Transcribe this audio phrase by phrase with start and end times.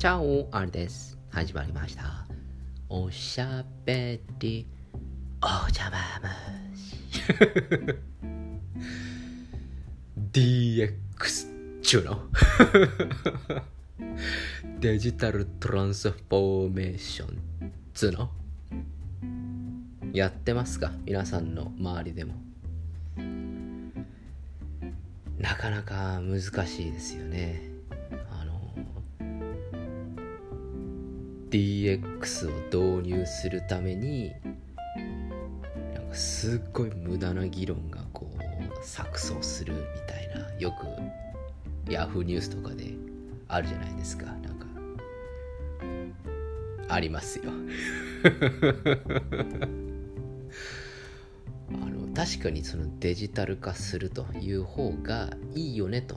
[0.00, 1.18] チャオあれです。
[1.28, 2.24] 始まりました。
[2.88, 4.66] おしゃべり。
[5.42, 5.98] お邪魔
[6.72, 6.96] 虫
[10.32, 12.18] DX 中の。
[14.80, 17.38] デジタルトランスフォーメーション
[17.92, 18.30] つの。
[20.14, 20.92] やってますか？
[21.04, 22.36] 皆さんの周りでも。
[25.36, 27.68] なかなか難しいですよね。
[31.50, 34.32] DX を導入するために
[35.94, 40.86] なんかすっごい無駄な議論がこう錯綜するみたいなよく
[41.90, 42.22] Yahoo!
[42.22, 42.94] ニュースとかで
[43.48, 44.26] あるじゃないですか。
[44.26, 44.66] なんか
[46.88, 47.50] ありますよ。
[51.72, 56.16] あの確かにそのデジタル化するという方がいいよねと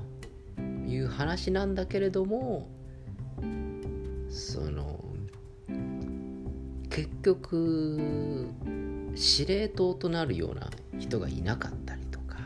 [0.87, 2.67] いう話なんだけれども
[4.29, 4.82] その
[6.93, 8.47] 結局
[9.15, 10.69] 司令塔となるような
[10.99, 12.37] 人がいなかったりとか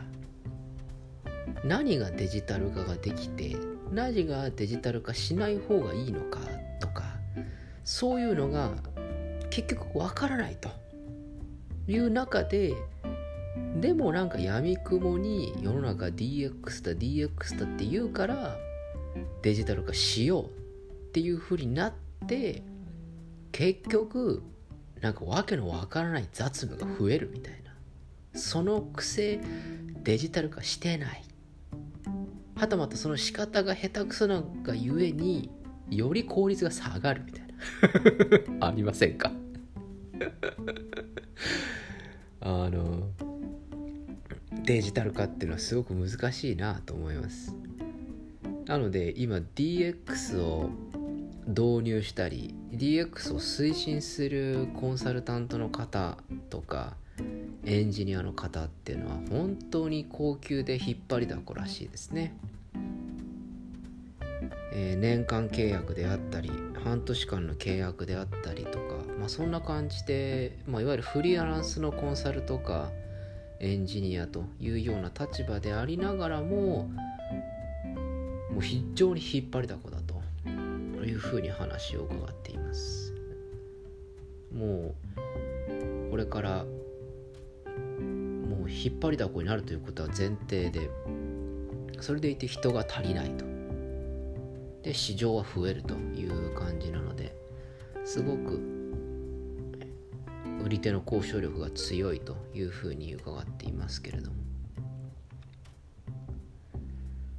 [1.64, 3.56] 何がデジタル化ができて
[3.92, 6.40] 何がデジタル化しない方がいいのか
[6.80, 7.04] とか
[7.84, 8.72] そういうのが
[9.50, 10.70] 結局わからないと。
[11.88, 12.74] いう中で
[13.80, 18.56] でもなんか闇雲に世の中 DX だ DX だって言うから
[19.40, 20.48] デジタル化しようっ
[21.12, 21.92] ていうふうになっ
[22.26, 22.62] て
[23.52, 24.42] 結局
[25.00, 28.38] なんかわけのわからない雑務が増えるみたいな。
[28.38, 29.40] そのくせ
[30.04, 31.24] デジタル化してない。
[32.54, 35.50] はたまたその仕方が下手くそながゆえに
[35.90, 37.46] より効率が下がるみたい
[38.58, 38.62] な。
[38.68, 39.32] ありませんか？
[42.40, 43.08] あの
[44.64, 47.54] デジタル化っていうのはすごく難しいなと思います。
[48.66, 50.70] なので今 DX を
[51.48, 56.18] 導入したり DX を推進するコンサルタントの方
[56.50, 56.94] とか
[57.64, 62.36] エンジニアの方っていうのは本当に高級で引っ張りだこらしいですね、
[64.72, 66.52] えー、年間契約であったり
[66.84, 72.90] 半年間の契約であったりとか、まあ、そんな感じで、まあ、いわゆるフリーランスのコンサルとか
[73.60, 76.90] エンジニアというような立場でありながらも
[78.50, 79.97] もう非常に引っ張りだこだ
[81.04, 83.14] いうふうに話を伺っています。
[84.52, 84.94] も
[86.08, 90.90] うこれからもう引っ張りだこになるということは前提で
[92.00, 93.44] それでいて人が足りないと。
[94.82, 97.34] で市場は増えるという感じなので
[98.04, 98.60] すごく
[100.64, 104.47] 売り手の交渉力が強いというふうに伺っていますけれども。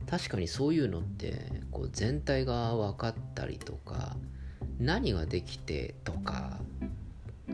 [0.10, 4.16] 確かにそういうのってこう全体が分かったりとか
[4.80, 6.60] 何ができてとか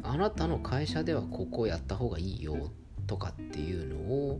[0.03, 2.71] あなたの会社ではここをやった方がいいよ
[3.07, 4.39] とかっていうのを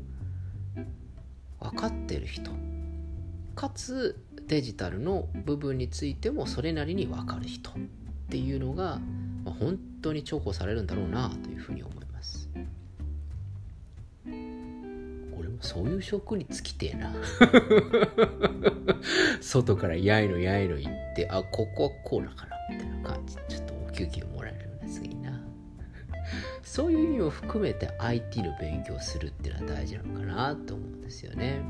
[1.60, 2.52] 分かってる人
[3.56, 7.74] かつデジタルの部分についてもそれなりに分かる人っ
[8.30, 9.00] ていうのが、
[9.60, 12.05] 本当に重宝されるんだろうなというふうに思います。
[15.66, 17.14] そういう職に就きてえな。
[19.42, 23.36] 外からやいのやいの言ってあここはこうだからみたいな感じ。
[23.48, 25.42] ちょっとお給料もらえるんですいいな。
[26.64, 31.62] そういう意味を含めて IT の勉強するっていうのは大事なのかなと思うんですよね。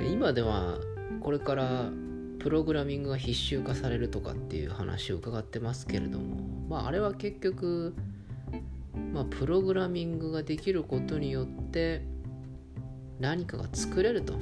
[0.00, 0.78] 今では
[1.20, 1.90] これから
[2.38, 7.94] プログラミングが必修化されるとかっていう話を伺ってますけれどもまああれは結局
[9.12, 12.02] まあプログラミングができることによって
[13.18, 14.34] 何かが作れると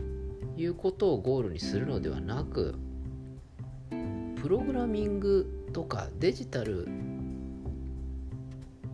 [0.57, 2.75] いうことをゴールにするのではなく
[4.41, 6.89] プログラミングとかデジタル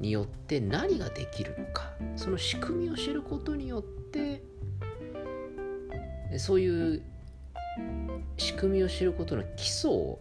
[0.00, 4.42] によって何ができるのかその仕組みを知ることによって
[6.38, 7.02] そういう
[8.36, 10.18] 仕組みを知ることの基礎を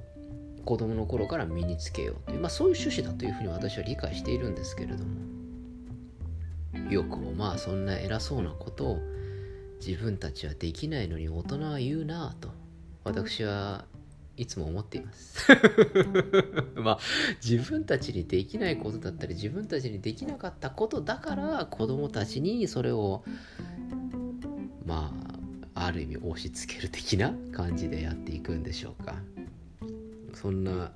[0.65, 5.11] 子供の頃から身につけようという、まあ、そういう趣旨だというふうに私は理解しているんですけれども
[6.89, 8.99] よくもまあそんな偉そうなことを
[9.85, 12.49] 自分たちはできないのに大人は言うなぁと
[13.03, 13.85] 私は
[14.37, 15.47] いつも思っています。
[16.75, 16.99] まあ
[17.43, 23.23] 自分たちにできないことだったり自分たちにできなかったことだから子供たちにそれを
[24.85, 25.13] ま
[25.75, 29.15] あある意味押し付ける的な感じでやっていくんでしょうか
[30.33, 30.91] そんな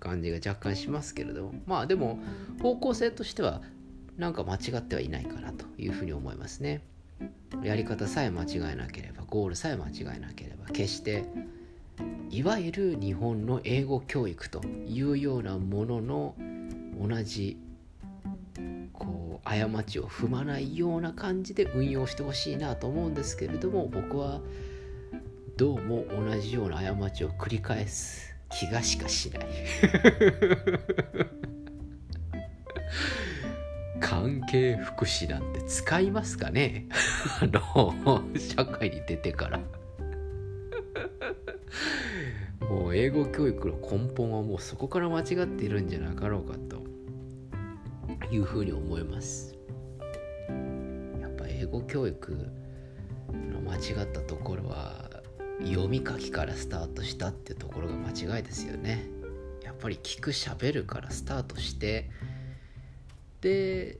[0.00, 2.18] 感じが若干しますけれどまあでも
[2.62, 3.62] 方向性としては
[4.16, 6.82] なんか間違ってはいないかなというふうに思いますね。
[7.62, 11.24] やり方さえ間違えなければゴールさえ間違えなければ決して
[12.30, 16.34] いわゆる日本の英語教育というようなものの
[17.00, 17.56] 同じ
[18.92, 24.40] こう過ちを踏まないような感じで運用してほしいなと思うんですけれども僕は
[25.56, 29.46] どうも同じような過ちを繰り返す気がしかしない。
[34.00, 36.86] 関係福祉なんて使いますかね？
[37.40, 39.60] あの社会に出てから。
[42.68, 46.84] もう英語教育の根本はもうそこから間違っているんじゃなかろうかと。
[48.30, 49.54] いうふうに思います。
[51.20, 52.36] やっぱ英語教育
[53.52, 55.13] の間違ったところは
[55.62, 59.06] 読み書きからスタートしたってところが間違いですよね。
[59.62, 62.10] やっぱり聞くしゃべるからスタートして
[63.40, 63.98] で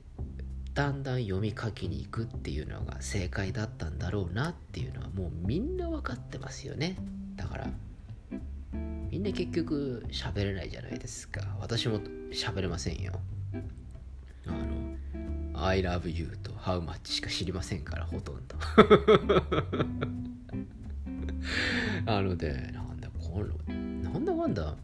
[0.75, 6.97] だんだん読み書きに行くっていうのが正解だったんだろうなっていうのはもうみんな分かってますよね。
[7.37, 7.71] だから
[9.11, 11.41] みんな結局喋れないじゃないですか。
[11.61, 12.01] 私も
[12.33, 13.13] 喋れませんよ。
[14.47, 14.97] あの
[15.57, 18.57] I love you と How much しか知りませんからほとんど。
[22.05, 24.77] なのでなんだこのなんだかんだ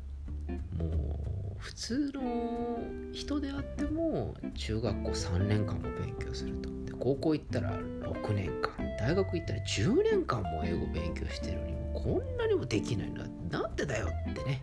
[0.79, 2.79] もう普通の
[3.13, 6.71] 人であっても中学校3年間も勉強すると。
[6.87, 8.71] で高校行ったら6年間。
[8.99, 14.63] 大学行ったら10年間も英語勉強してるのにもこんなにもできないのはなんでだよってね。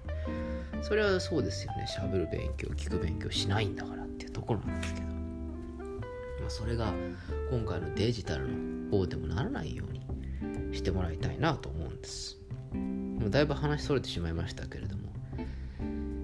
[0.82, 1.86] それはそうですよね。
[1.88, 5.14] 喋る勉強聞く勉強しないんだからっていうところなんですけど、ま
[6.48, 6.94] あ、それが
[7.52, 12.38] 今回のデジタルの方でもならないようにしてもらいたいなと思うんです。
[12.74, 15.04] もうだいぶ話それてしまいましたけれども、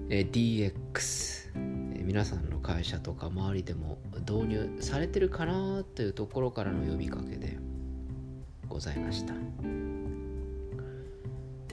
[0.08, 1.50] え DX、
[1.94, 7.58] え皆さんの会社とか周りでも導入されてるかなというところからの呼びかけで
[8.66, 9.34] ございました、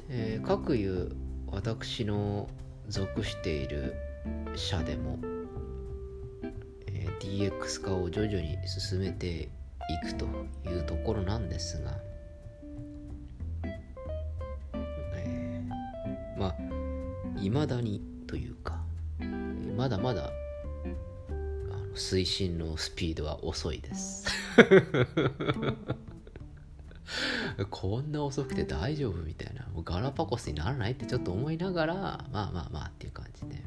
[0.10, 1.16] えー、各いう
[1.48, 2.50] 私の
[2.90, 3.96] 属している
[4.56, 5.19] 社でも、
[6.88, 9.50] えー、DX 化を徐々に進めてい
[10.06, 10.25] くと
[10.66, 12.11] いうところなんですが
[16.41, 16.55] まあ
[17.39, 18.81] 未だにというか
[19.77, 20.31] まだまだ
[21.93, 24.25] 推進のスピードは遅いです。
[27.69, 33.61] こんな遅くて大丈夫みたいなもうガラパゴスにならないってちょっと思いながらまあまあまあっていう感じで。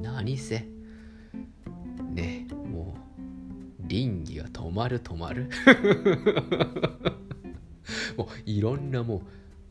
[0.00, 0.66] 何せ
[2.14, 2.96] ねも
[3.78, 5.48] う倫理が止まる止まる。
[8.16, 9.22] もういろんなも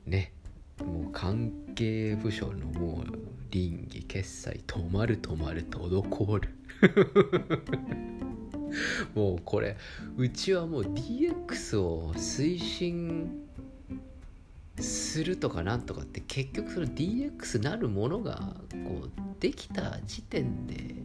[0.07, 0.31] うね
[0.83, 3.05] もう関係部署のもう
[3.51, 6.49] 倫理決済止まる止まる滞る。
[9.13, 9.75] もうこれ
[10.17, 13.41] うちはもう DX を推進
[14.79, 18.55] するとかなんとかって結局その DX なるものが
[18.85, 20.95] こうできた時点で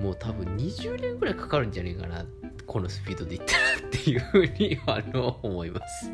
[0.00, 2.26] もう多分20年ぐらいかかるんじゃねえかな
[2.66, 6.10] このスピードでいったらっていうふうにあの思います。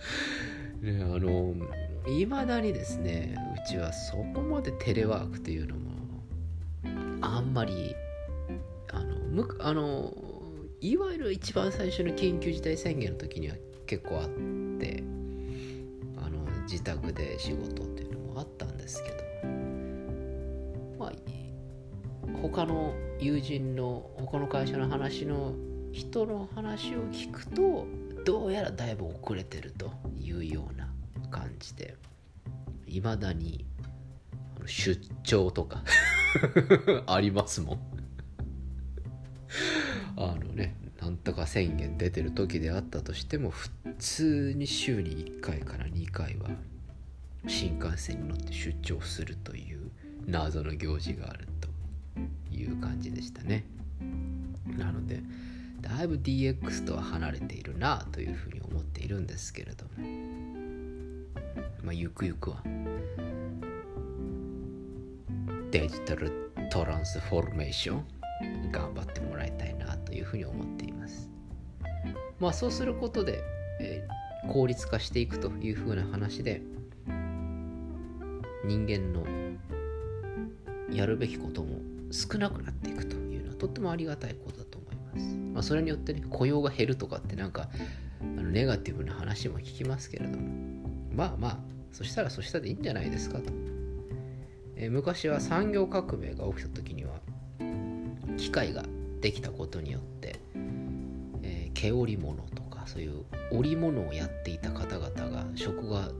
[0.80, 1.54] ね、あの
[2.08, 5.90] いまだにですねうちはそこまでテレワークというのも
[7.20, 7.94] あんまり
[8.92, 10.14] あのむあの
[10.80, 13.56] いわゆる一番最初の緊急事態宣言の時には
[13.86, 14.28] 結構あっ
[14.78, 15.02] て
[16.16, 19.16] あの自宅で仕事っていうのもあったんですけど
[20.98, 21.12] まあ
[22.42, 25.54] 他の友人の他の会社の話の
[25.92, 27.86] 人の話を聞くと
[28.24, 30.88] どうやらだいぶ遅れてるというような
[31.30, 31.96] 感じで
[32.86, 33.64] いまだに
[34.66, 35.82] 出張とか
[37.06, 37.80] ありますもん。
[40.16, 46.50] あのねなんとか宣言出てる時であったとしても普通に週に1回から2回は
[47.48, 49.90] 新幹線に乗って出張するという
[50.26, 51.68] 謎の行事があると
[52.54, 53.64] いう感じでしたね。
[54.66, 55.22] なので
[55.80, 59.90] だいぶ DX とは離れているなというふうに思っているんですけれども。
[61.82, 62.62] まあゆくゆくは。
[65.70, 68.04] デジタルトランスフォーメーション
[68.72, 71.30] 頑張ってもらいたいなというふうに思っています。
[72.38, 73.42] まあそうすることで、
[73.80, 76.62] えー、効率化していくというふうな話で
[78.64, 79.24] 人間の
[80.90, 81.78] やるべきことも
[82.10, 84.64] 少なくなっていくというのはとってもありがたいことだ
[85.12, 85.36] ます。
[85.54, 87.68] まあ、それによってね雇用が減るとかってなんか
[88.20, 90.46] あのネガティブな話も聞きますけれども
[91.12, 91.58] まあまあ
[91.92, 93.52] そしたらそしたでいいんじゃないですかと。
[94.76, 97.20] えー、昔は産業革命が起きた時には
[98.38, 98.82] 機械が
[99.20, 100.40] できたことによって、
[101.42, 106.10] えー、毛織物とかそういう織物をやっていた方々が職が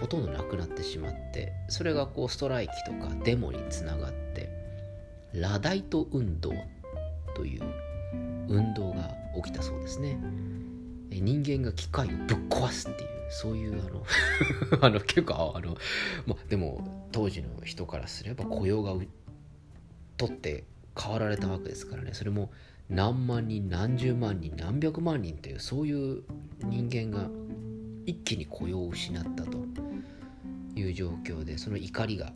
[0.00, 4.48] ほとんどなくなってしまってそれがこうストライキとかデモにつながって
[5.32, 6.52] ラダイト運動
[8.50, 10.18] 運動が起きたそうですね。
[11.10, 15.76] 人間が機械をぶっ壊すっていうそういうあの あの結構あの
[16.26, 18.94] まあでも当時の人からすれば雇用が
[20.16, 20.64] 取って
[21.00, 22.10] 変わられたわけですからね。
[22.12, 22.50] それも
[22.88, 26.24] 何万人何十万人何百万人というそういう
[26.64, 27.30] 人間が
[28.04, 29.58] 一気に雇用を失ったと
[30.74, 32.32] いう状況でその怒りが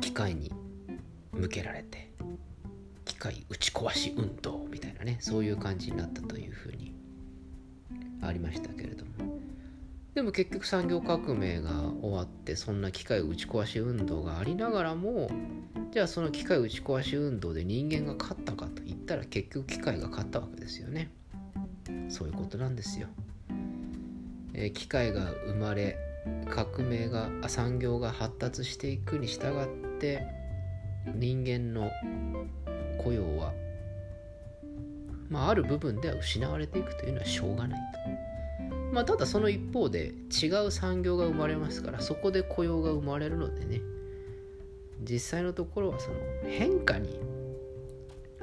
[0.00, 0.52] 機械に
[1.32, 2.10] 向けられて
[3.18, 6.94] 械打ち壊し運動みたいなねそういう感じになったというふうに
[8.22, 9.38] ありましたけれども。
[10.14, 11.70] でも結局産業革命が
[12.02, 15.30] 終わってそんな機械打ち壊し運動がありながらも
[15.92, 21.12] じゃあその機械打ち壊し運動で人間が勝ったかと言ったら結局機械が勝ったわけですよね。
[22.08, 23.08] そういうことなんですよ、
[24.54, 25.96] えー、機械が生まれ
[26.50, 30.26] 革命が産業が発達していくに従って
[31.14, 31.90] 人間の
[32.98, 33.52] 雇用は
[35.30, 37.98] まあ、ある部分では失われていくというのはしょうがないと。
[38.92, 43.82] まあ、ただその一方で違う産業が生まれますからそこで雇用が生まれるのでね
[45.02, 46.16] 実際のところはその
[46.48, 47.20] 変化に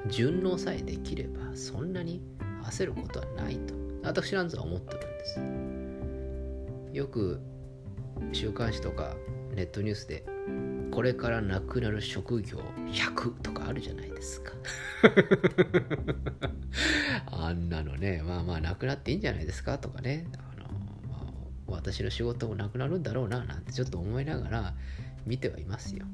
[0.07, 2.21] 順応さえできればそんなに
[2.63, 5.25] 焦ることはないと私なんぞは思ってるんで
[6.91, 7.41] すよく
[8.31, 9.15] 週刊誌とか
[9.55, 10.23] ネットニュースで
[10.95, 14.53] これからなくなる職業100とかあるじゃないですか。
[17.27, 20.25] あんなのねまあまあなくなっていいんじゃないですかとかね。
[20.37, 20.69] あの、
[21.09, 24.73] まあ、私の仕事もなくなるんだろうななんてちょっと思いながら
[25.25, 26.05] 見てはいますよ、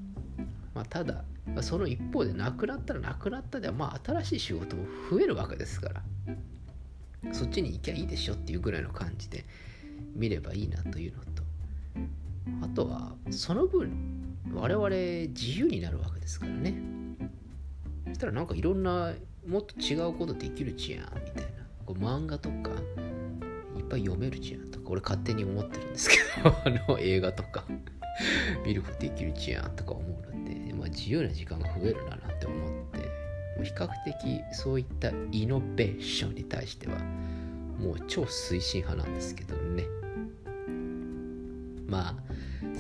[0.73, 1.25] まあ、ただ
[1.61, 6.01] その一方でなくなったらなくなったではまあ新しい仕事も増えるわけですから。
[7.33, 9.45] そっちに行きゃいいでしょっていうぐらいの感じで
[10.15, 11.43] 見ればいいなというのと。
[12.63, 14.89] あとはその分我々
[15.29, 16.75] 自由になるわけですからね。
[18.07, 19.13] そしたらなんかいろんな
[19.48, 21.50] もっと違うことできるじゃんみたいな。
[21.86, 22.71] こう漫画とか
[23.77, 24.89] いっぱい読めるじゃんとか。
[24.89, 26.50] 俺勝手に思ってるんですけど。
[26.65, 27.65] あの映画とか。
[28.65, 33.21] 見ることできるじゃんとか思うので、まあ、自由な時間が増えるななんて思って。
[33.63, 36.98] 比較的そういったイノベーションに対しては
[37.79, 39.86] もう超推進派なんですけどね。
[41.88, 42.30] まあ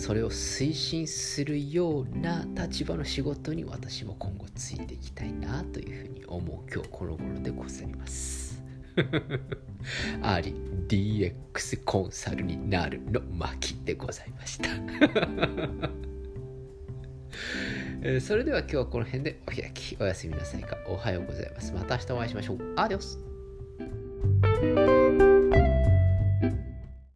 [0.01, 8.63] それを推進するような立場の仕事に私も今後ついていきたいなというふうに思う今日この頃でございます。
[10.23, 10.55] あり
[10.87, 14.69] DX コンサルになるの巻でございました。
[18.01, 19.95] えそれでは今日はこの辺でお開き。
[19.99, 20.77] おやすみなさいか。
[20.87, 21.73] おはようございます。
[21.73, 22.57] また明日お会いしましょう。
[22.75, 23.19] アディオス。